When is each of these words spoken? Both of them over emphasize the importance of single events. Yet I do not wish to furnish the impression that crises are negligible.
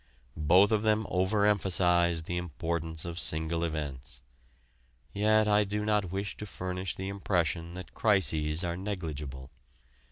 Both 0.35 0.71
of 0.71 0.81
them 0.81 1.05
over 1.11 1.45
emphasize 1.45 2.23
the 2.23 2.37
importance 2.37 3.05
of 3.05 3.19
single 3.19 3.63
events. 3.63 4.23
Yet 5.13 5.47
I 5.47 5.63
do 5.63 5.85
not 5.85 6.11
wish 6.11 6.35
to 6.37 6.47
furnish 6.47 6.95
the 6.95 7.07
impression 7.07 7.75
that 7.75 7.93
crises 7.93 8.63
are 8.63 8.75
negligible. 8.75 9.51